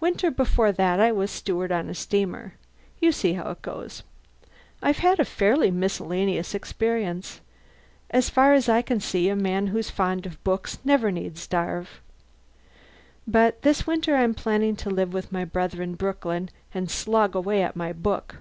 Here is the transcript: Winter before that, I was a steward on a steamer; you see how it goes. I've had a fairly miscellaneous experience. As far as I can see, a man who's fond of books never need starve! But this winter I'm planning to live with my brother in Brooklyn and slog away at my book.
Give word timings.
Winter 0.00 0.32
before 0.32 0.72
that, 0.72 0.98
I 0.98 1.12
was 1.12 1.30
a 1.30 1.36
steward 1.36 1.70
on 1.70 1.88
a 1.88 1.94
steamer; 1.94 2.54
you 2.98 3.12
see 3.12 3.34
how 3.34 3.48
it 3.52 3.62
goes. 3.62 4.02
I've 4.82 4.98
had 4.98 5.20
a 5.20 5.24
fairly 5.24 5.70
miscellaneous 5.70 6.56
experience. 6.56 7.40
As 8.10 8.28
far 8.28 8.52
as 8.52 8.68
I 8.68 8.82
can 8.82 8.98
see, 8.98 9.28
a 9.28 9.36
man 9.36 9.68
who's 9.68 9.88
fond 9.88 10.26
of 10.26 10.42
books 10.42 10.78
never 10.84 11.12
need 11.12 11.38
starve! 11.38 12.00
But 13.28 13.62
this 13.62 13.86
winter 13.86 14.16
I'm 14.16 14.34
planning 14.34 14.74
to 14.74 14.90
live 14.90 15.12
with 15.14 15.30
my 15.30 15.44
brother 15.44 15.82
in 15.82 15.94
Brooklyn 15.94 16.50
and 16.74 16.90
slog 16.90 17.36
away 17.36 17.62
at 17.62 17.76
my 17.76 17.92
book. 17.92 18.38